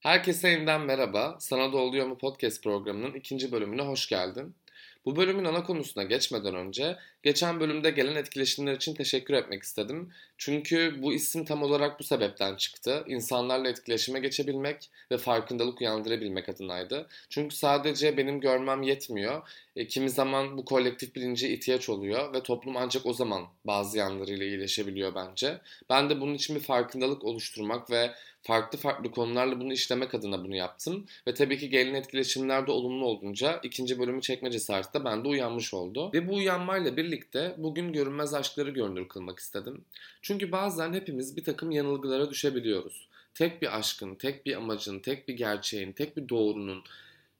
Herkese 0.00 0.48
yeniden 0.48 0.80
merhaba. 0.80 1.36
Sana 1.40 1.72
da 1.72 1.76
oluyor 1.76 2.06
mu 2.06 2.18
podcast 2.18 2.62
programının 2.62 3.14
ikinci 3.14 3.52
bölümüne 3.52 3.82
hoş 3.82 4.08
geldin. 4.08 4.56
Bu 5.04 5.16
bölümün 5.16 5.44
ana 5.44 5.64
konusuna 5.64 6.04
geçmeden 6.04 6.54
önce 6.54 6.96
geçen 7.24 7.60
bölümde 7.60 7.90
gelen 7.90 8.16
etkileşimler 8.16 8.74
için 8.74 8.94
teşekkür 8.94 9.34
etmek 9.34 9.62
istedim. 9.62 10.10
Çünkü 10.38 11.02
bu 11.02 11.12
isim 11.12 11.44
tam 11.44 11.62
olarak 11.62 12.00
bu 12.00 12.04
sebepten 12.04 12.56
çıktı. 12.56 13.04
İnsanlarla 13.08 13.68
etkileşime 13.68 14.20
geçebilmek 14.20 14.90
ve 15.10 15.18
farkındalık 15.18 15.80
uyandırabilmek 15.80 16.48
adınaydı. 16.48 17.06
Çünkü 17.28 17.56
sadece 17.56 18.16
benim 18.16 18.40
görmem 18.40 18.82
yetmiyor. 18.82 19.42
E, 19.76 19.86
kimi 19.86 20.10
zaman 20.10 20.58
bu 20.58 20.64
kolektif 20.64 21.14
bilince 21.14 21.50
ihtiyaç 21.50 21.88
oluyor 21.88 22.34
ve 22.34 22.42
toplum 22.42 22.76
ancak 22.76 23.06
o 23.06 23.12
zaman 23.12 23.42
bazı 23.64 23.98
yanlarıyla 23.98 24.46
iyileşebiliyor 24.46 25.14
bence. 25.14 25.58
Ben 25.90 26.10
de 26.10 26.20
bunun 26.20 26.34
için 26.34 26.56
bir 26.56 26.60
farkındalık 26.60 27.24
oluşturmak 27.24 27.90
ve 27.90 28.10
farklı 28.44 28.78
farklı 28.78 29.10
konularla 29.10 29.60
bunu 29.60 29.72
işlemek 29.72 30.14
adına 30.14 30.44
bunu 30.44 30.56
yaptım. 30.56 31.06
Ve 31.26 31.34
tabii 31.34 31.58
ki 31.58 31.70
gelen 31.70 31.94
etkileşimler 31.94 32.66
de 32.66 32.70
olumlu 32.70 33.06
olunca 33.06 33.60
ikinci 33.62 33.98
bölümü 33.98 34.22
çekme 34.22 34.50
cesareti 34.50 34.94
de 34.94 35.04
bende 35.04 35.28
uyanmış 35.28 35.74
oldu. 35.74 36.10
Ve 36.14 36.28
bu 36.28 36.34
uyanmayla 36.34 36.96
birlikte 36.96 37.13
bugün 37.58 37.92
görünmez 37.92 38.34
aşkları 38.34 38.70
görünür 38.70 39.08
kılmak 39.08 39.38
istedim. 39.38 39.84
Çünkü 40.22 40.52
bazen 40.52 40.92
hepimiz 40.92 41.36
bir 41.36 41.44
takım 41.44 41.70
yanılgılara 41.70 42.30
düşebiliyoruz. 42.30 43.08
Tek 43.34 43.62
bir 43.62 43.78
aşkın, 43.78 44.14
tek 44.14 44.46
bir 44.46 44.56
amacın, 44.56 44.98
tek 44.98 45.28
bir 45.28 45.34
gerçeğin, 45.34 45.92
tek 45.92 46.16
bir 46.16 46.28
doğrunun 46.28 46.82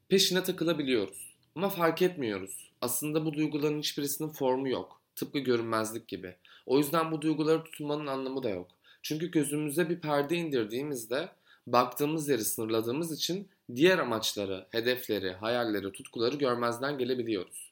peşine 0.09 0.43
takılabiliyoruz. 0.43 1.35
Ama 1.55 1.69
fark 1.69 2.03
etmiyoruz. 2.03 2.71
Aslında 2.81 3.25
bu 3.25 3.35
duyguların 3.35 3.79
hiçbirisinin 3.79 4.29
formu 4.29 4.69
yok. 4.69 5.01
Tıpkı 5.17 5.39
görünmezlik 5.39 6.09
gibi. 6.09 6.35
O 6.67 6.79
yüzden 6.79 7.13
bu 7.13 7.23
duyguları 7.23 7.65
tutulmanın 7.65 8.07
anlamı 8.07 8.43
da 8.43 8.51
yok. 8.51 8.69
Çünkü 9.03 9.31
gözümüze 9.31 9.91
bir 9.91 10.01
perde 10.01 10.37
indirdiğimizde 10.37 11.29
baktığımız 11.67 12.29
yeri 12.29 12.45
sınırladığımız 12.45 13.13
için 13.13 13.49
diğer 13.75 13.99
amaçları, 13.99 14.67
hedefleri, 14.71 15.33
hayalleri, 15.33 15.93
tutkuları 15.93 16.37
görmezden 16.37 16.99
gelebiliyoruz. 16.99 17.64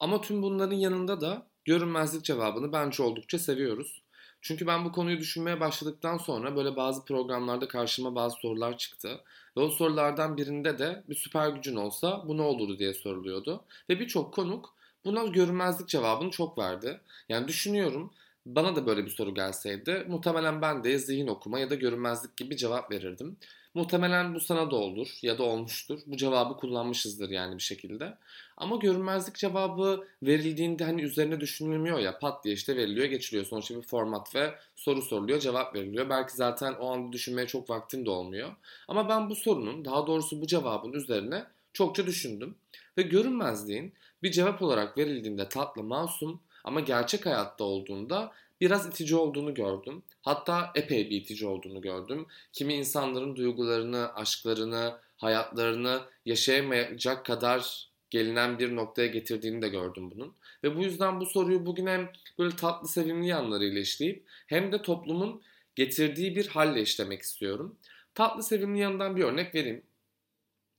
Ama 0.00 0.20
tüm 0.20 0.42
bunların 0.42 0.76
yanında 0.76 1.20
da 1.20 1.46
görünmezlik 1.64 2.24
cevabını 2.24 2.72
bence 2.72 3.02
oldukça 3.02 3.38
seviyoruz. 3.38 4.02
Çünkü 4.40 4.66
ben 4.66 4.84
bu 4.84 4.92
konuyu 4.92 5.18
düşünmeye 5.18 5.60
başladıktan 5.60 6.18
sonra 6.18 6.56
böyle 6.56 6.76
bazı 6.76 7.04
programlarda 7.04 7.68
karşıma 7.68 8.14
bazı 8.14 8.36
sorular 8.36 8.78
çıktı. 8.78 9.20
Ve 9.56 9.60
o 9.60 9.68
sorulardan 9.68 10.36
birinde 10.36 10.78
de 10.78 11.04
bir 11.08 11.14
süper 11.14 11.48
gücün 11.48 11.76
olsa 11.76 12.28
bu 12.28 12.36
ne 12.36 12.42
olurdu 12.42 12.78
diye 12.78 12.94
soruluyordu. 12.94 13.64
Ve 13.90 14.00
birçok 14.00 14.34
konuk 14.34 14.74
buna 15.04 15.26
görünmezlik 15.26 15.88
cevabını 15.88 16.30
çok 16.30 16.58
verdi. 16.58 17.00
Yani 17.28 17.48
düşünüyorum 17.48 18.12
bana 18.46 18.76
da 18.76 18.86
böyle 18.86 19.04
bir 19.04 19.10
soru 19.10 19.34
gelseydi 19.34 20.04
muhtemelen 20.08 20.62
ben 20.62 20.84
de 20.84 20.98
zihin 20.98 21.26
okuma 21.26 21.58
ya 21.58 21.70
da 21.70 21.74
görünmezlik 21.74 22.36
gibi 22.36 22.56
cevap 22.56 22.92
verirdim. 22.92 23.36
Muhtemelen 23.76 24.34
bu 24.34 24.40
sana 24.40 24.70
da 24.70 24.76
olur 24.76 25.08
ya 25.22 25.38
da 25.38 25.42
olmuştur. 25.42 26.00
Bu 26.06 26.16
cevabı 26.16 26.56
kullanmışızdır 26.56 27.30
yani 27.30 27.56
bir 27.56 27.62
şekilde. 27.62 28.18
Ama 28.56 28.76
görünmezlik 28.76 29.34
cevabı 29.34 30.06
verildiğinde 30.22 30.84
hani 30.84 31.02
üzerine 31.02 31.40
düşünülmüyor 31.40 31.98
ya 31.98 32.18
pat 32.18 32.44
diye 32.44 32.54
işte 32.54 32.76
veriliyor 32.76 33.06
geçiliyor. 33.06 33.46
Sonuçta 33.46 33.76
bir 33.76 33.82
format 33.82 34.34
ve 34.34 34.54
soru 34.76 35.02
soruluyor 35.02 35.40
cevap 35.40 35.74
veriliyor. 35.74 36.10
Belki 36.10 36.36
zaten 36.36 36.72
o 36.72 36.92
anda 36.92 37.12
düşünmeye 37.12 37.46
çok 37.46 37.70
vaktin 37.70 38.06
de 38.06 38.10
olmuyor. 38.10 38.52
Ama 38.88 39.08
ben 39.08 39.30
bu 39.30 39.36
sorunun 39.36 39.84
daha 39.84 40.06
doğrusu 40.06 40.42
bu 40.42 40.46
cevabın 40.46 40.92
üzerine 40.92 41.44
çokça 41.72 42.06
düşündüm. 42.06 42.56
Ve 42.98 43.02
görünmezliğin 43.02 43.92
bir 44.22 44.30
cevap 44.30 44.62
olarak 44.62 44.98
verildiğinde 44.98 45.48
tatlı, 45.48 45.82
masum 45.82 46.40
ama 46.64 46.80
gerçek 46.80 47.26
hayatta 47.26 47.64
olduğunda 47.64 48.32
biraz 48.60 48.86
itici 48.86 49.16
olduğunu 49.16 49.54
gördüm. 49.54 50.02
Hatta 50.22 50.72
epey 50.74 51.10
bir 51.10 51.16
itici 51.16 51.46
olduğunu 51.46 51.80
gördüm. 51.80 52.26
Kimi 52.52 52.74
insanların 52.74 53.36
duygularını, 53.36 54.14
aşklarını, 54.14 54.98
hayatlarını 55.16 56.00
yaşayamayacak 56.24 57.26
kadar 57.26 57.88
gelinen 58.10 58.58
bir 58.58 58.76
noktaya 58.76 59.06
getirdiğini 59.06 59.62
de 59.62 59.68
gördüm 59.68 60.10
bunun. 60.10 60.34
Ve 60.64 60.76
bu 60.76 60.82
yüzden 60.82 61.20
bu 61.20 61.26
soruyu 61.26 61.66
bugün 61.66 61.86
hem 61.86 62.12
böyle 62.38 62.56
tatlı 62.56 62.88
sevimli 62.88 63.26
yanlarıyla 63.26 63.80
işleyip 63.80 64.24
hem 64.46 64.72
de 64.72 64.82
toplumun 64.82 65.42
getirdiği 65.74 66.36
bir 66.36 66.46
halle 66.46 66.82
işlemek 66.82 67.22
istiyorum. 67.22 67.76
Tatlı 68.14 68.42
sevimli 68.42 68.80
yanından 68.80 69.16
bir 69.16 69.24
örnek 69.24 69.54
vereyim. 69.54 69.82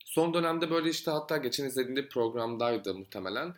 Son 0.04 0.34
dönemde 0.34 0.70
böyle 0.70 0.90
işte 0.90 1.10
hatta 1.10 1.36
geçen 1.36 1.64
izlediğimde 1.64 2.08
programdaydı 2.08 2.94
muhtemelen. 2.94 3.54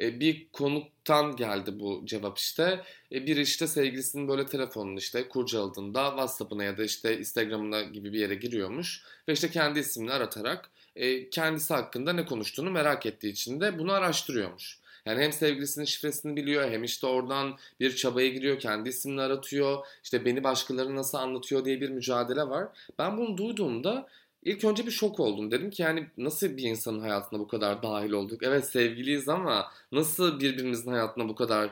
E, 0.00 0.20
bir 0.20 0.48
konuktan 0.52 1.36
geldi 1.36 1.80
bu 1.80 2.02
cevap 2.04 2.38
işte. 2.38 2.82
E, 3.12 3.26
bir 3.26 3.36
işte 3.36 3.66
sevgilisinin 3.66 4.28
böyle 4.28 4.46
telefonunu 4.46 4.98
işte 4.98 5.28
kurcaladığında 5.28 6.08
WhatsApp'ına 6.08 6.64
ya 6.64 6.78
da 6.78 6.84
işte 6.84 7.18
Instagram'ına 7.18 7.82
gibi 7.82 8.12
bir 8.12 8.18
yere 8.18 8.34
giriyormuş. 8.34 9.02
Ve 9.28 9.32
işte 9.32 9.50
kendi 9.50 9.78
ismini 9.78 10.12
aratarak 10.12 10.70
e, 10.96 11.30
kendisi 11.30 11.74
hakkında 11.74 12.12
ne 12.12 12.26
konuştuğunu 12.26 12.70
merak 12.70 13.06
ettiği 13.06 13.30
için 13.30 13.60
de 13.60 13.78
bunu 13.78 13.92
araştırıyormuş. 13.92 14.82
Yani 15.06 15.24
hem 15.24 15.32
sevgilisinin 15.32 15.84
şifresini 15.84 16.36
biliyor 16.36 16.70
hem 16.70 16.84
işte 16.84 17.06
oradan 17.06 17.58
bir 17.80 17.96
çabaya 17.96 18.28
giriyor, 18.28 18.58
kendi 18.58 18.88
ismini 18.88 19.20
aratıyor. 19.20 19.86
İşte 20.04 20.24
beni 20.24 20.44
başkaları 20.44 20.96
nasıl 20.96 21.18
anlatıyor 21.18 21.64
diye 21.64 21.80
bir 21.80 21.90
mücadele 21.90 22.42
var. 22.42 22.68
Ben 22.98 23.16
bunu 23.18 23.36
duyduğumda 23.36 24.08
İlk 24.42 24.64
önce 24.64 24.86
bir 24.86 24.90
şok 24.90 25.20
oldum. 25.20 25.50
Dedim 25.50 25.70
ki 25.70 25.82
yani 25.82 26.06
nasıl 26.18 26.56
bir 26.56 26.62
insanın 26.62 27.00
hayatına 27.00 27.38
bu 27.38 27.48
kadar 27.48 27.82
dahil 27.82 28.10
olduk? 28.12 28.42
Evet 28.42 28.66
sevgiliyiz 28.66 29.28
ama 29.28 29.66
nasıl 29.92 30.40
birbirimizin 30.40 30.90
hayatına 30.90 31.28
bu 31.28 31.34
kadar 31.34 31.70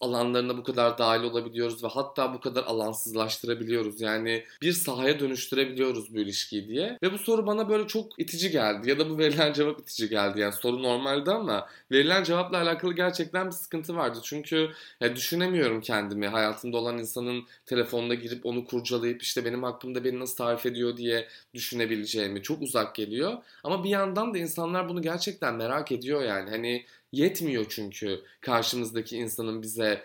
alanlarına 0.00 0.56
bu 0.58 0.62
kadar 0.62 0.98
dahil 0.98 1.22
olabiliyoruz 1.22 1.84
ve 1.84 1.88
hatta 1.88 2.34
bu 2.34 2.40
kadar 2.40 2.64
alansızlaştırabiliyoruz. 2.64 4.00
Yani 4.00 4.44
bir 4.62 4.72
sahaya 4.72 5.20
dönüştürebiliyoruz 5.20 6.14
bu 6.14 6.18
ilişkiyi 6.18 6.68
diye. 6.68 6.98
Ve 7.02 7.12
bu 7.12 7.18
soru 7.18 7.46
bana 7.46 7.68
böyle 7.68 7.86
çok 7.86 8.20
itici 8.20 8.50
geldi 8.50 8.90
ya 8.90 8.98
da 8.98 9.10
bu 9.10 9.18
verilen 9.18 9.52
cevap 9.52 9.80
itici 9.80 10.08
geldi. 10.08 10.40
Yani 10.40 10.52
soru 10.52 10.82
normaldi 10.82 11.30
ama 11.30 11.68
verilen 11.92 12.24
cevapla 12.24 12.58
alakalı 12.60 12.94
gerçekten 12.94 13.46
bir 13.46 13.52
sıkıntı 13.52 13.96
vardı. 13.96 14.18
Çünkü 14.22 14.70
ya 15.00 15.16
düşünemiyorum 15.16 15.80
kendimi 15.80 16.28
hayatımda 16.28 16.76
olan 16.76 16.98
insanın 16.98 17.44
telefonuna 17.66 18.14
girip 18.14 18.46
onu 18.46 18.64
kurcalayıp 18.64 19.22
işte 19.22 19.44
benim 19.44 19.62
hakkımda 19.62 20.04
beni 20.04 20.20
nasıl 20.20 20.36
tarif 20.36 20.66
ediyor 20.66 20.96
diye 20.96 21.28
düşünebileceğimi 21.54 22.42
çok 22.42 22.62
uzak 22.62 22.94
geliyor. 22.94 23.38
Ama 23.64 23.84
bir 23.84 23.90
yandan 23.90 24.34
da 24.34 24.38
insanlar 24.38 24.88
bunu 24.88 25.02
gerçekten 25.02 25.54
merak 25.54 25.92
ediyor 25.92 26.22
yani. 26.22 26.50
Hani 26.50 26.86
Yetmiyor 27.16 27.66
çünkü 27.68 28.20
karşımızdaki 28.40 29.16
insanın 29.16 29.62
bize 29.62 30.02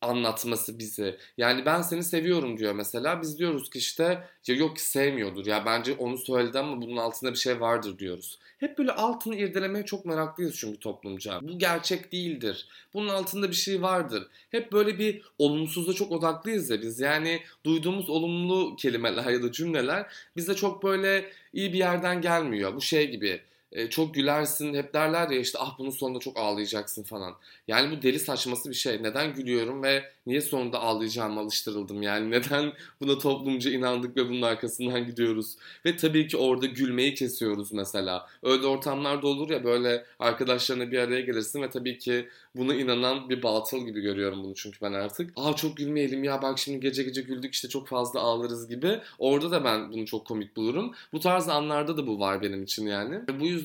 anlatması 0.00 0.78
bizi. 0.78 1.16
Yani 1.36 1.66
ben 1.66 1.82
seni 1.82 2.04
seviyorum 2.04 2.58
diyor 2.58 2.74
mesela. 2.74 3.22
Biz 3.22 3.38
diyoruz 3.38 3.70
ki 3.70 3.78
işte 3.78 4.28
ya 4.46 4.54
yok 4.54 4.80
sevmiyordur. 4.80 5.46
Ya 5.46 5.66
bence 5.66 5.94
onu 5.94 6.18
söyledi 6.18 6.58
ama 6.58 6.82
bunun 6.82 6.96
altında 6.96 7.32
bir 7.32 7.38
şey 7.38 7.60
vardır 7.60 7.98
diyoruz. 7.98 8.38
Hep 8.58 8.78
böyle 8.78 8.92
altını 8.92 9.36
irdelemeye 9.36 9.84
çok 9.84 10.06
meraklıyız 10.06 10.56
çünkü 10.56 10.78
toplumca. 10.78 11.40
Bu 11.42 11.58
gerçek 11.58 12.12
değildir. 12.12 12.68
Bunun 12.94 13.08
altında 13.08 13.50
bir 13.50 13.56
şey 13.56 13.82
vardır. 13.82 14.26
Hep 14.50 14.72
böyle 14.72 14.98
bir 14.98 15.22
olumsuzda 15.38 15.92
çok 15.92 16.12
odaklıyız 16.12 16.70
ya 16.70 16.82
biz. 16.82 17.00
Yani 17.00 17.42
duyduğumuz 17.64 18.10
olumlu 18.10 18.76
kelimeler 18.76 19.30
ya 19.30 19.42
da 19.42 19.52
cümleler 19.52 20.06
bize 20.36 20.54
çok 20.54 20.84
böyle 20.84 21.30
iyi 21.52 21.72
bir 21.72 21.78
yerden 21.78 22.20
gelmiyor. 22.20 22.74
Bu 22.74 22.80
şey 22.80 23.10
gibi 23.10 23.40
e, 23.72 23.90
çok 23.90 24.14
gülersin 24.14 24.74
hep 24.74 24.94
derler 24.94 25.30
ya 25.30 25.40
işte 25.40 25.58
ah 25.60 25.78
bunun 25.78 25.90
sonunda 25.90 26.18
çok 26.18 26.36
ağlayacaksın 26.36 27.02
falan. 27.02 27.34
Yani 27.68 27.96
bu 27.96 28.02
deli 28.02 28.18
saçması 28.18 28.70
bir 28.70 28.74
şey. 28.74 29.02
Neden 29.02 29.34
gülüyorum 29.34 29.82
ve 29.82 30.04
niye 30.26 30.40
sonunda 30.40 30.80
ağlayacağım 30.80 31.38
alıştırıldım 31.38 32.02
yani 32.02 32.30
neden 32.30 32.72
buna 33.00 33.18
toplumca 33.18 33.70
inandık 33.70 34.16
ve 34.16 34.28
bunun 34.28 34.42
arkasından 34.42 35.06
gidiyoruz. 35.06 35.56
Ve 35.86 35.96
tabii 35.96 36.28
ki 36.28 36.36
orada 36.36 36.66
gülmeyi 36.66 37.14
kesiyoruz 37.14 37.72
mesela. 37.72 38.26
Öyle 38.42 38.66
ortamlarda 38.66 39.26
olur 39.26 39.50
ya 39.50 39.64
böyle 39.64 40.04
arkadaşlarına 40.18 40.90
bir 40.90 40.98
araya 40.98 41.20
gelirsin 41.20 41.62
ve 41.62 41.70
tabii 41.70 41.98
ki 41.98 42.28
buna 42.56 42.74
inanan 42.74 43.30
bir 43.30 43.42
batıl 43.42 43.86
gibi 43.86 44.00
görüyorum 44.00 44.44
bunu 44.44 44.54
çünkü 44.54 44.78
ben 44.82 44.92
artık. 44.92 45.30
Aa 45.36 45.56
çok 45.56 45.76
gülmeyelim 45.76 46.24
ya 46.24 46.42
bak 46.42 46.58
şimdi 46.58 46.80
gece 46.80 47.02
gece 47.02 47.22
güldük 47.22 47.54
işte 47.54 47.68
çok 47.68 47.88
fazla 47.88 48.20
ağlarız 48.20 48.68
gibi. 48.68 49.00
Orada 49.18 49.50
da 49.50 49.64
ben 49.64 49.92
bunu 49.92 50.06
çok 50.06 50.26
komik 50.26 50.56
bulurum. 50.56 50.94
Bu 51.12 51.20
tarz 51.20 51.48
anlarda 51.48 51.96
da 51.96 52.06
bu 52.06 52.20
var 52.20 52.42
benim 52.42 52.62
için 52.62 52.86
yani. 52.86 53.14
Ve 53.28 53.40
bu 53.40 53.46
yüzden 53.46 53.61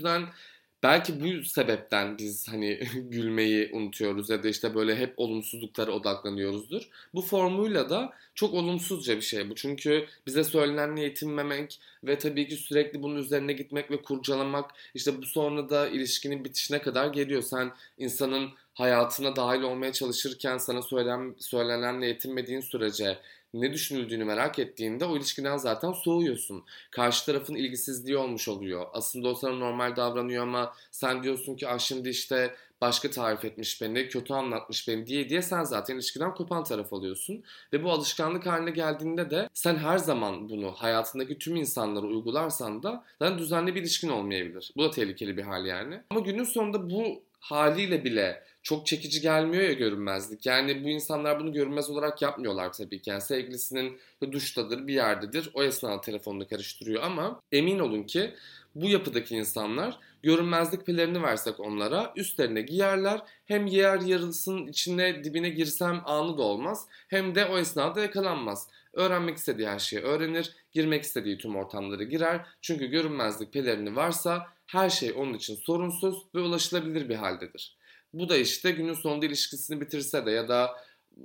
belki 0.84 1.22
bu 1.22 1.44
sebepten 1.44 2.18
biz 2.18 2.48
hani 2.48 2.80
gülmeyi 2.96 3.70
unutuyoruz 3.74 4.30
ya 4.30 4.44
da 4.44 4.48
işte 4.48 4.76
böyle 4.76 4.96
hep 4.96 5.14
olumsuzluklara 5.18 5.92
odaklanıyoruzdur. 5.92 6.90
Bu 7.14 7.22
formuyla 7.22 7.90
da 7.90 8.14
çok 8.36 8.54
olumsuzca 8.54 9.16
bir 9.16 9.22
şey 9.22 9.50
bu. 9.50 9.56
Çünkü 9.56 10.06
bize 10.28 10.44
söylenenle 10.44 11.02
yetinmemek 11.02 11.80
ve 12.04 12.18
tabii 12.18 12.48
ki 12.48 12.56
sürekli 12.56 13.04
bunun 13.04 13.16
üzerine 13.16 13.54
gitmek 13.54 13.92
ve 13.92 14.02
kurcalamak 14.02 14.72
işte 14.94 15.22
bu 15.22 15.26
sonra 15.26 15.70
da 15.70 15.88
ilişkinin 15.88 16.46
bitişine 16.46 16.82
kadar 16.82 17.08
geliyor. 17.08 17.42
Sen 17.42 17.72
insanın 17.98 18.50
hayatına 18.78 19.36
dahil 19.36 19.62
olmaya 19.62 19.94
çalışırken 19.94 20.58
sana 20.58 20.82
söylenen, 20.82 21.36
söylenenle 21.40 22.08
yetinmediğin 22.08 22.62
sürece 22.62 23.18
ne 23.54 23.74
düşünüldüğünü 23.74 24.26
merak 24.26 24.60
ettiğinde 24.60 25.06
o 25.06 25.18
ilişkiden 25.18 25.58
zaten 25.58 25.92
soğuyorsun. 25.92 26.64
Karşı 26.92 27.26
tarafın 27.26 27.56
ilgisizliği 27.56 28.18
olmuş 28.18 28.48
oluyor. 28.48 28.86
Aslında 28.94 29.28
o 29.28 29.36
sana 29.36 29.56
normal 29.56 29.96
davranıyor 29.96 30.44
ama 30.44 30.74
sen 30.92 31.24
diyorsun 31.24 31.56
ki 31.56 31.68
ah 31.68 31.80
şimdi 31.80 32.10
işte 32.10 32.56
başka 32.82 33.12
tarif 33.12 33.46
etmiş 33.46 33.82
beni, 33.82 34.10
kötü 34.10 34.34
anlatmış 34.34 34.88
beni 34.88 35.08
diye 35.08 35.30
diye 35.30 35.42
sen 35.42 35.64
zaten 35.64 35.96
ilişkiden 35.96 36.34
kopan 36.34 36.64
taraf 36.64 36.94
oluyorsun. 36.94 37.44
Ve 37.74 37.84
bu 37.84 37.92
alışkanlık 37.92 38.46
haline 38.46 38.72
geldiğinde 38.72 39.30
de 39.30 39.50
sen 39.54 39.76
her 39.76 39.98
zaman 39.98 40.50
bunu 40.50 40.72
hayatındaki 40.72 41.38
tüm 41.38 41.56
insanlara 41.56 42.06
uygularsan 42.06 42.84
da 42.84 43.04
zaten 43.20 43.38
düzenli 43.38 43.76
bir 43.76 43.82
ilişkin 43.82 44.10
olmayabilir. 44.10 44.72
Bu 44.78 44.84
da 44.84 44.92
tehlikeli 44.92 45.38
bir 45.38 45.44
hal 45.44 45.66
yani. 45.66 46.02
Ama 46.10 46.20
günün 46.20 46.44
sonunda 46.44 46.90
bu 46.90 47.24
haliyle 47.40 48.04
bile 48.04 48.44
çok 48.68 48.86
çekici 48.86 49.22
gelmiyor 49.22 49.64
ya 49.64 49.74
görünmezlik. 49.74 50.46
Yani 50.46 50.84
bu 50.84 50.90
insanlar 50.90 51.40
bunu 51.40 51.54
görünmez 51.54 51.90
olarak 51.90 52.22
yapmıyorlar 52.22 52.74
tabii 52.74 53.02
ki. 53.02 53.10
Yani 53.10 53.22
sevgilisinin 53.22 53.98
duştadır, 54.32 54.88
bir 54.88 54.94
yerdedir. 54.94 55.50
O 55.54 55.64
esnada 55.64 56.02
telefonunu 56.02 56.48
karıştırıyor 56.48 57.04
ama 57.04 57.42
emin 57.52 57.80
olun 57.80 58.04
ki 58.04 58.34
bu 58.76 58.90
yapıdaki 58.90 59.36
insanlar 59.36 60.00
görünmezlik 60.24 60.86
pelerini 60.86 61.24
versek 61.24 61.60
onlara 61.60 62.14
üstlerine 62.16 62.62
giyerler. 62.62 63.22
Hem 63.46 63.66
yer 63.66 64.02
yarılsın 64.02 64.68
içine 64.68 65.24
dibine 65.24 65.50
girsem 65.50 66.02
anı 66.06 66.38
da 66.38 66.42
olmaz 66.42 66.88
hem 67.08 67.36
de 67.36 67.46
o 67.46 67.58
esnada 67.58 68.02
yakalanmaz. 68.02 68.68
Öğrenmek 68.94 69.38
istediği 69.38 69.68
her 69.68 69.80
şeyi 69.80 70.02
öğrenir, 70.02 70.56
girmek 70.72 71.04
istediği 71.04 71.38
tüm 71.38 71.56
ortamlara 71.56 72.04
girer. 72.04 72.46
Çünkü 72.62 72.88
görünmezlik 72.88 73.54
pelerini 73.54 73.96
varsa 73.96 74.48
her 74.66 74.90
şey 74.90 75.14
onun 75.18 75.34
için 75.34 75.56
sorunsuz 75.56 76.24
ve 76.36 76.40
ulaşılabilir 76.40 77.10
bir 77.10 77.16
haldedir. 77.16 77.78
Bu 78.20 78.30
da 78.30 78.38
işte 78.38 78.72
günün 78.72 78.94
sonunda 78.94 79.26
ilişkisini 79.26 79.82
bitirse 79.82 80.26
de 80.26 80.32
ya 80.32 80.48
da 80.48 80.76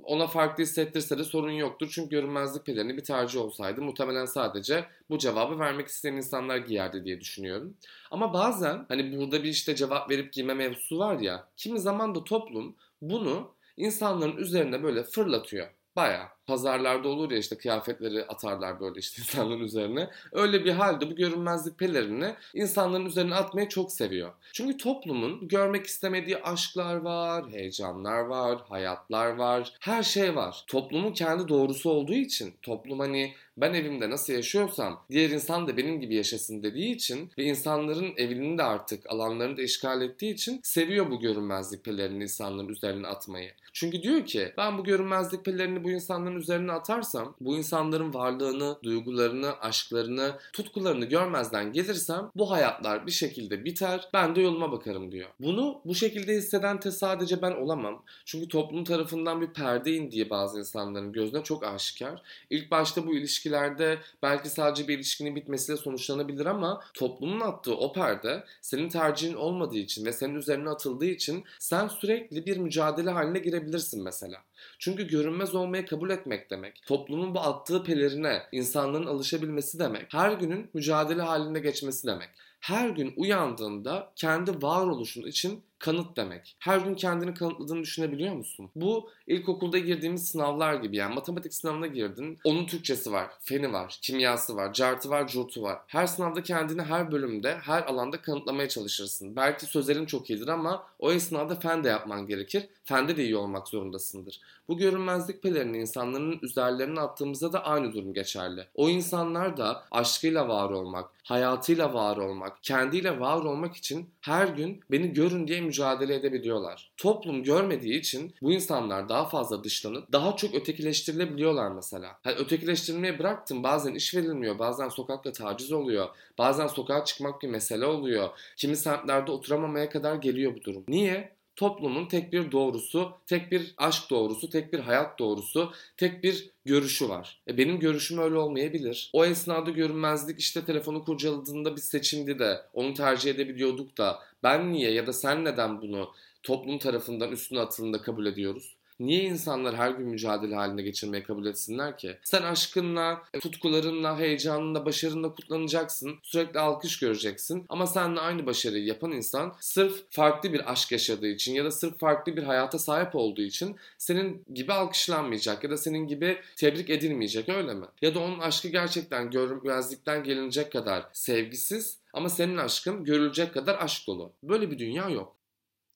ona 0.03 0.27
farklı 0.27 0.63
hissettirse 0.63 1.17
de 1.17 1.23
sorun 1.23 1.51
yoktur. 1.51 1.89
Çünkü 1.91 2.09
görünmezlik 2.09 2.65
pelerini 2.65 2.97
bir 2.97 3.03
tercih 3.03 3.41
olsaydı 3.41 3.81
muhtemelen 3.81 4.25
sadece 4.25 4.85
bu 5.09 5.17
cevabı 5.17 5.59
vermek 5.59 5.87
isteyen 5.87 6.13
insanlar 6.13 6.57
giyerdi 6.57 7.05
diye 7.05 7.21
düşünüyorum. 7.21 7.77
Ama 8.11 8.33
bazen 8.33 8.85
hani 8.87 9.17
burada 9.17 9.43
bir 9.43 9.49
işte 9.49 9.75
cevap 9.75 10.09
verip 10.09 10.33
giyme 10.33 10.53
mevzusu 10.53 10.99
var 10.99 11.19
ya 11.19 11.47
kimi 11.57 11.79
zaman 11.79 12.15
da 12.15 12.23
toplum 12.23 12.75
bunu 13.01 13.55
insanların 13.77 14.37
üzerine 14.37 14.83
böyle 14.83 15.03
fırlatıyor. 15.03 15.67
Baya 15.95 16.29
pazarlarda 16.47 17.07
olur 17.07 17.31
ya 17.31 17.37
işte 17.37 17.57
kıyafetleri 17.57 18.25
atarlar 18.25 18.79
böyle 18.79 18.99
işte 18.99 19.21
insanların 19.21 19.59
üzerine. 19.59 20.09
Öyle 20.31 20.65
bir 20.65 20.71
halde 20.71 21.11
bu 21.11 21.15
görünmezlik 21.15 21.79
pelerini 21.79 22.33
insanların 22.53 23.05
üzerine 23.05 23.35
atmayı 23.35 23.69
çok 23.69 23.91
seviyor. 23.91 24.33
Çünkü 24.53 24.77
toplumun 24.77 25.47
görmek 25.47 25.85
istemediği 25.85 26.37
aşklar 26.37 26.95
var, 26.95 27.49
heyecanlar 27.51 28.19
var, 28.19 28.59
hayatlar 28.69 29.35
var, 29.35 29.73
her 29.79 30.03
şey 30.03 30.35
var. 30.35 30.63
Toplumun 30.67 31.13
kendi 31.13 31.47
doğrusu 31.47 31.89
olduğu 31.89 32.13
için 32.13 32.53
toplum 32.61 32.99
hani 32.99 33.33
ben 33.57 33.73
evimde 33.73 34.09
nasıl 34.09 34.33
yaşıyorsam 34.33 35.05
diğer 35.11 35.29
insan 35.29 35.67
da 35.67 35.77
benim 35.77 36.01
gibi 36.01 36.15
yaşasın 36.15 36.63
dediği 36.63 36.95
için 36.95 37.31
ve 37.37 37.43
insanların 37.43 38.13
evini 38.17 38.57
de 38.57 38.63
artık 38.63 39.09
alanlarını 39.09 39.57
da 39.57 39.61
işgal 39.61 40.01
ettiği 40.01 40.33
için 40.33 40.59
seviyor 40.63 41.11
bu 41.11 41.19
görünmezlik 41.19 41.85
pelerini 41.85 42.23
insanların 42.23 42.69
üzerine 42.69 43.07
atmayı. 43.07 43.51
Çünkü 43.73 44.03
diyor 44.03 44.25
ki 44.25 44.53
ben 44.57 44.77
bu 44.77 44.83
görünmezlik 44.83 45.45
pelerini 45.45 45.83
bu 45.83 45.91
insanların 45.91 46.32
üzerine 46.35 46.71
atarsam 46.71 47.35
bu 47.41 47.57
insanların 47.57 48.13
varlığını, 48.13 48.77
duygularını, 48.83 49.59
aşklarını, 49.59 50.31
tutkularını 50.53 51.05
görmezden 51.05 51.73
gelirsem 51.73 52.31
bu 52.35 52.51
hayatlar 52.51 53.07
bir 53.07 53.11
şekilde 53.11 53.65
biter. 53.65 54.09
Ben 54.13 54.35
de 54.35 54.41
yoluma 54.41 54.71
bakarım 54.71 55.11
diyor. 55.11 55.29
Bunu 55.39 55.81
bu 55.85 55.95
şekilde 55.95 56.35
hisseden 56.35 56.79
sadece 56.89 57.41
ben 57.41 57.51
olamam. 57.51 58.03
Çünkü 58.25 58.47
toplum 58.47 58.83
tarafından 58.83 59.41
bir 59.41 59.47
perde 59.47 59.91
indiği 59.91 60.29
bazı 60.29 60.59
insanların 60.59 61.11
gözüne 61.11 61.43
çok 61.43 61.65
aşikar. 61.65 62.21
İlk 62.49 62.71
başta 62.71 63.07
bu 63.07 63.15
ilişkilerde 63.15 63.97
belki 64.23 64.49
sadece 64.49 64.87
bir 64.87 64.95
ilişkinin 64.95 65.35
bitmesiyle 65.35 65.77
sonuçlanabilir 65.77 66.45
ama 66.45 66.83
toplumun 66.93 67.39
attığı 67.39 67.75
o 67.75 67.93
perde 67.93 68.43
senin 68.61 68.89
tercihin 68.89 69.33
olmadığı 69.33 69.77
için 69.77 70.05
ve 70.05 70.13
senin 70.13 70.35
üzerine 70.35 70.69
atıldığı 70.69 71.05
için 71.05 71.43
sen 71.59 71.87
sürekli 71.87 72.45
bir 72.45 72.57
mücadele 72.57 73.09
haline 73.09 73.39
girebilirsin 73.39 74.03
mesela. 74.03 74.41
Çünkü 74.79 75.07
görünmez 75.07 75.55
olmayı 75.55 75.85
kabul 75.85 76.09
etmek 76.23 76.49
demek. 76.49 76.83
Toplumun 76.85 77.35
bu 77.35 77.39
attığı 77.39 77.83
pelerine 77.83 78.41
insanların 78.51 79.05
alışabilmesi 79.05 79.79
demek. 79.79 80.13
Her 80.13 80.31
günün 80.31 80.69
mücadele 80.73 81.21
halinde 81.21 81.59
geçmesi 81.59 82.07
demek. 82.07 82.29
Her 82.59 82.89
gün 82.89 83.13
uyandığında 83.15 84.11
kendi 84.15 84.61
varoluşun 84.61 85.23
için 85.23 85.63
kanıt 85.79 86.17
demek. 86.17 86.55
Her 86.59 86.77
gün 86.77 86.95
kendini 86.95 87.33
kanıtladığını 87.33 87.81
düşünebiliyor 87.81 88.35
musun? 88.35 88.69
Bu 88.75 89.09
ilkokulda 89.27 89.77
girdiğimiz 89.77 90.27
sınavlar 90.27 90.73
gibi 90.73 90.95
yani 90.95 91.15
matematik 91.15 91.53
sınavına 91.53 91.87
girdin. 91.87 92.39
Onun 92.43 92.65
Türkçesi 92.65 93.11
var, 93.11 93.27
feni 93.41 93.73
var, 93.73 93.97
kimyası 94.01 94.55
var, 94.55 94.73
cartı 94.73 95.09
var, 95.09 95.27
curtu 95.27 95.61
var. 95.61 95.79
Her 95.87 96.07
sınavda 96.07 96.43
kendini 96.43 96.81
her 96.81 97.11
bölümde, 97.11 97.55
her 97.55 97.83
alanda 97.83 98.21
kanıtlamaya 98.21 98.69
çalışırsın. 98.69 99.35
Belki 99.35 99.65
sözelin 99.65 100.05
çok 100.05 100.29
iyidir 100.29 100.47
ama 100.47 100.87
o 101.03 101.11
esnada 101.11 101.55
fen 101.55 101.83
de 101.83 101.89
yapman 101.89 102.27
gerekir. 102.27 102.67
Fende 102.83 103.17
de 103.17 103.23
iyi 103.23 103.37
olmak 103.37 103.67
zorundasındır. 103.67 104.39
Bu 104.67 104.77
görünmezlik 104.77 105.43
pelerini 105.43 105.77
insanların 105.77 106.39
üzerlerine 106.41 106.99
attığımızda 106.99 107.53
da 107.53 107.65
aynı 107.65 107.93
durum 107.93 108.13
geçerli. 108.13 108.67
O 108.75 108.89
insanlar 108.89 109.57
da 109.57 109.83
aşkıyla 109.91 110.47
var 110.47 110.69
olmak, 110.69 111.09
hayatıyla 111.23 111.93
var 111.93 112.17
olmak, 112.17 112.63
kendiyle 112.63 113.19
var 113.19 113.37
olmak 113.37 113.75
için 113.75 114.09
her 114.21 114.47
gün 114.47 114.81
beni 114.91 115.13
görün 115.13 115.47
diye 115.47 115.61
mücadele 115.61 116.15
edebiliyorlar. 116.15 116.91
Toplum 116.97 117.43
görmediği 117.43 117.99
için 117.99 118.35
bu 118.41 118.51
insanlar 118.51 119.09
daha 119.09 119.25
fazla 119.25 119.63
dışlanıp 119.63 120.11
daha 120.11 120.35
çok 120.35 120.55
ötekileştirilebiliyorlar 120.55 121.71
mesela. 121.71 122.19
Hani 122.23 122.35
ötekileştirilmeye 122.35 123.19
bıraktım 123.19 123.63
bazen 123.63 123.93
iş 123.93 124.15
verilmiyor, 124.15 124.59
bazen 124.59 124.89
sokakta 124.89 125.31
taciz 125.31 125.71
oluyor, 125.71 126.09
bazen 126.37 126.67
sokağa 126.67 127.05
çıkmak 127.05 127.41
bir 127.41 127.47
mesele 127.47 127.85
oluyor. 127.85 128.29
Kimi 128.57 128.75
semtlerde 128.75 129.31
oturamamaya 129.31 129.89
kadar 129.89 130.15
geliyor 130.15 130.55
bu 130.55 130.63
durum. 130.63 130.83
Niye? 130.93 131.33
toplumun 131.55 132.05
tek 132.07 132.33
bir 132.33 132.51
doğrusu, 132.51 133.11
tek 133.25 133.51
bir 133.51 133.73
aşk 133.77 134.09
doğrusu, 134.09 134.49
tek 134.49 134.73
bir 134.73 134.79
hayat 134.79 135.19
doğrusu, 135.19 135.71
tek 135.97 136.23
bir 136.23 136.49
görüşü 136.65 137.09
var. 137.09 137.41
E 137.47 137.57
benim 137.57 137.79
görüşüm 137.79 138.17
öyle 138.17 138.35
olmayabilir. 138.37 139.09
O 139.13 139.25
esnada 139.25 139.71
görünmezlik 139.71 140.39
işte 140.39 140.65
telefonu 140.65 141.03
kurcaladığında 141.05 141.75
bir 141.75 141.81
seçimdi 141.81 142.39
de 142.39 142.61
onu 142.73 142.93
tercih 142.93 143.31
edebiliyorduk 143.31 143.97
da 143.97 144.19
ben 144.43 144.73
niye 144.73 144.91
ya 144.91 145.07
da 145.07 145.13
sen 145.13 145.45
neden 145.45 145.81
bunu 145.81 146.11
toplum 146.43 146.79
tarafından 146.79 147.31
üstüne 147.31 147.59
atıldığında 147.59 148.01
kabul 148.01 148.25
ediyoruz? 148.25 148.75
Niye 148.99 149.23
insanlar 149.23 149.75
her 149.75 149.91
gün 149.91 150.07
mücadele 150.07 150.55
halinde 150.55 150.81
geçirmeyi 150.81 151.23
kabul 151.23 151.45
etsinler 151.45 151.97
ki? 151.97 152.17
Sen 152.23 152.41
aşkınla, 152.41 153.23
tutkularınla, 153.41 154.19
heyecanınla, 154.19 154.85
başarınla 154.85 155.33
kutlanacaksın. 155.35 156.19
Sürekli 156.23 156.59
alkış 156.59 156.99
göreceksin. 156.99 157.65
Ama 157.69 157.87
seninle 157.87 158.19
aynı 158.19 158.45
başarıyı 158.45 158.85
yapan 158.85 159.11
insan 159.11 159.55
sırf 159.59 160.03
farklı 160.09 160.53
bir 160.53 160.71
aşk 160.71 160.91
yaşadığı 160.91 161.27
için 161.27 161.53
ya 161.53 161.65
da 161.65 161.71
sırf 161.71 161.99
farklı 161.99 162.37
bir 162.37 162.43
hayata 162.43 162.79
sahip 162.79 163.15
olduğu 163.15 163.41
için 163.41 163.75
senin 163.97 164.45
gibi 164.53 164.73
alkışlanmayacak 164.73 165.63
ya 165.63 165.69
da 165.69 165.77
senin 165.77 166.07
gibi 166.07 166.37
tebrik 166.55 166.89
edilmeyecek 166.89 167.49
öyle 167.49 167.73
mi? 167.73 167.85
Ya 168.01 168.15
da 168.15 168.19
onun 168.19 168.39
aşkı 168.39 168.67
gerçekten 168.67 169.31
görünmezlikten 169.31 170.23
gelinecek 170.23 170.71
kadar 170.71 171.05
sevgisiz 171.13 171.97
ama 172.13 172.29
senin 172.29 172.57
aşkın 172.57 173.03
görülecek 173.03 173.53
kadar 173.53 173.77
aşk 173.83 174.07
dolu. 174.07 174.33
Böyle 174.43 174.71
bir 174.71 174.79
dünya 174.79 175.09
yok. 175.09 175.35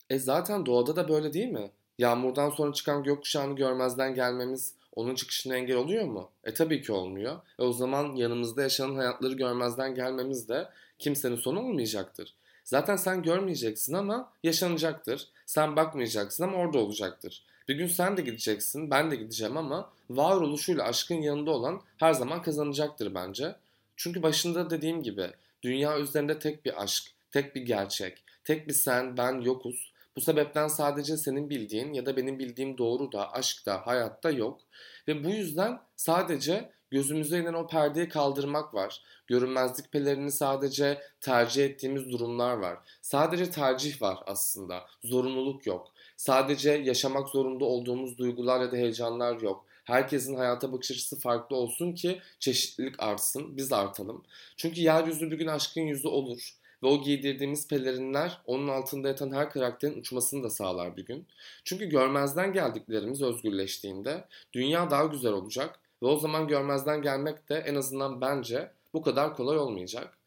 E 0.10 0.20
zaten 0.20 0.66
doğada 0.66 0.96
da 0.96 1.10
böyle 1.10 1.34
değil 1.34 1.48
mi? 1.48 1.72
Yağmurdan 1.98 2.50
sonra 2.50 2.74
çıkan 2.74 3.04
gökkuşağını 3.04 3.56
görmezden 3.56 4.16
gelmemiz 4.16 4.74
onun 4.96 5.16
çıkışına 5.16 5.56
engel 5.56 5.76
oluyor 5.76 6.06
mu? 6.06 6.30
E 6.44 6.54
tabii 6.54 6.82
ki 6.82 6.92
olmuyor. 6.92 7.36
E 7.60 7.64
o 7.64 7.74
zaman 7.74 8.16
yanımızda 8.16 8.62
yaşanan 8.62 8.96
hayatları 8.96 9.34
görmezden 9.34 9.96
gelmemiz 9.96 10.50
de 10.50 10.70
kimsenin 11.00 11.36
sonu 11.36 11.60
olmayacaktır. 11.60 12.34
Zaten 12.64 12.96
sen 12.96 13.24
görmeyeceksin 13.24 13.94
ama 13.94 14.32
yaşanacaktır. 14.44 15.28
Sen 15.46 15.76
bakmayacaksın 15.76 16.44
ama 16.44 16.58
orada 16.58 16.78
olacaktır. 16.78 17.44
Bir 17.68 17.76
gün 17.76 17.88
sen 17.88 18.18
de 18.18 18.22
gideceksin, 18.22 18.92
ben 18.92 19.12
de 19.12 19.16
gideceğim 19.16 19.58
ama 19.58 19.90
varoluşuyla 20.10 20.84
aşkın 20.84 21.16
yanında 21.16 21.52
olan 21.52 21.82
her 21.98 22.14
zaman 22.14 22.42
kazanacaktır 22.42 23.16
bence. 23.16 23.56
Çünkü 23.96 24.24
başında 24.24 24.70
dediğim 24.70 25.04
gibi 25.04 25.28
dünya 25.64 26.00
üzerinde 26.00 26.40
tek 26.40 26.66
bir 26.66 26.84
aşk, 26.84 27.04
tek 27.32 27.56
bir 27.56 27.62
gerçek, 27.62 28.24
tek 28.44 28.68
bir 28.68 28.74
sen, 28.74 29.18
ben 29.18 29.42
yokuz 29.42 29.92
bu 30.18 30.22
sebepten 30.22 30.68
sadece 30.68 31.18
senin 31.18 31.50
bildiğin 31.50 31.94
ya 31.94 32.06
da 32.06 32.18
benim 32.18 32.40
bildiğim 32.40 32.78
doğru 32.78 33.12
da, 33.12 33.34
aşk 33.34 33.66
da, 33.66 33.88
hayatta 33.88 34.32
yok. 34.32 34.60
Ve 35.08 35.24
bu 35.24 35.30
yüzden 35.30 35.80
sadece 35.96 36.72
gözümüze 36.92 37.40
inen 37.40 37.54
o 37.54 37.68
perdeyi 37.68 38.10
kaldırmak 38.10 38.74
var. 38.74 39.04
Görünmezlik 39.28 39.92
pelerini 39.92 40.32
sadece 40.32 41.02
tercih 41.22 41.66
ettiğimiz 41.66 42.12
durumlar 42.12 42.54
var. 42.54 42.78
Sadece 43.02 43.52
tercih 43.52 44.02
var 44.02 44.18
aslında. 44.26 44.86
Zorunluluk 45.04 45.66
yok. 45.68 45.88
Sadece 46.18 46.72
yaşamak 46.72 47.30
zorunda 47.30 47.66
olduğumuz 47.66 48.18
duygular 48.18 48.62
ya 48.62 48.72
da 48.72 48.76
heyecanlar 48.76 49.42
yok. 49.42 49.66
Herkesin 49.84 50.36
hayata 50.36 50.74
bakış 50.74 50.92
açısı 50.92 51.20
farklı 51.20 51.56
olsun 51.56 51.94
ki 51.94 52.22
çeşitlilik 52.40 53.04
artsın, 53.04 53.58
biz 53.58 53.74
artalım. 53.74 54.24
Çünkü 54.58 54.82
yeryüzü 54.82 55.32
bir 55.32 55.38
gün 55.38 55.48
aşkın 55.48 55.82
yüzü 55.82 56.08
olur 56.08 56.58
ve 56.84 56.88
o 56.88 57.02
giydirdiğimiz 57.02 57.68
pelerinler 57.68 58.42
onun 58.46 58.68
altında 58.68 59.08
yatan 59.08 59.32
her 59.32 59.50
karakterin 59.50 60.00
uçmasını 60.00 60.44
da 60.44 60.50
sağlar 60.50 60.98
bir 60.98 61.06
gün. 61.06 61.28
Çünkü 61.64 61.86
görmezden 61.86 62.54
geldiklerimiz 62.54 63.22
özgürleştiğinde 63.22 64.26
dünya 64.54 64.90
daha 64.90 65.06
güzel 65.06 65.34
olacak 65.34 65.80
ve 66.04 66.08
o 66.08 66.18
zaman 66.18 66.48
görmezden 66.48 67.02
gelmek 67.02 67.50
de 67.50 67.56
en 67.56 67.76
azından 67.76 68.22
bence 68.22 68.72
bu 68.94 69.02
kadar 69.02 69.36
kolay 69.36 69.58
olmayacak. 69.58 70.18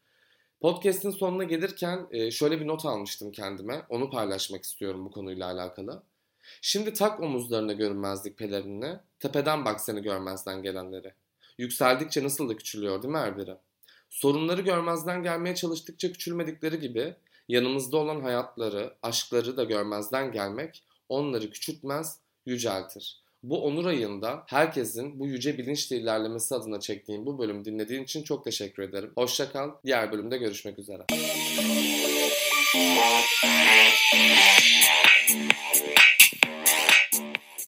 Podcast'in 0.61 1.11
sonuna 1.11 1.43
gelirken 1.43 2.07
e, 2.11 2.31
şöyle 2.31 2.59
bir 2.59 2.67
not 2.67 2.85
almıştım 2.85 3.31
kendime. 3.31 3.85
Onu 3.89 4.09
paylaşmak 4.09 4.63
istiyorum 4.63 5.05
bu 5.05 5.11
konuyla 5.11 5.51
alakalı. 5.51 6.03
Şimdi 6.61 6.93
tak 6.93 7.19
omuzlarına 7.19 7.73
görünmezlik 7.73 8.37
pelerinine, 8.37 8.99
tepeden 9.19 9.65
bak 9.65 9.81
seni 9.81 10.01
görmezden 10.01 10.63
gelenleri. 10.63 11.13
Yükseldikçe 11.57 12.23
nasıl 12.23 12.49
da 12.49 12.57
küçülüyor 12.57 13.03
değil 13.03 13.11
mi 13.11 13.17
her 13.17 13.37
biri? 13.37 13.55
Sorunları 14.11 14.61
görmezden 14.61 15.23
gelmeye 15.23 15.55
çalıştıkça 15.55 16.11
küçülmedikleri 16.11 16.79
gibi 16.79 17.15
yanımızda 17.49 17.97
olan 17.97 18.21
hayatları, 18.21 18.93
aşkları 19.03 19.57
da 19.57 19.63
görmezden 19.63 20.31
gelmek 20.31 20.83
onları 21.09 21.49
küçültmez, 21.49 22.19
yüceltir. 22.45 23.21
Bu 23.43 23.65
onur 23.65 23.85
ayında 23.85 24.43
herkesin 24.47 25.19
bu 25.19 25.27
yüce 25.27 25.57
bilinçle 25.57 25.97
ilerlemesi 25.97 26.55
adına 26.55 26.79
çektiğim 26.79 27.25
bu 27.25 27.39
bölümü 27.39 27.65
dinlediğin 27.65 28.03
için 28.03 28.23
çok 28.23 28.43
teşekkür 28.43 28.83
ederim. 28.83 29.11
Hoşçakal. 29.15 29.71
Diğer 29.85 30.11
bölümde 30.11 30.37
görüşmek 30.37 30.79
üzere. 30.79 31.05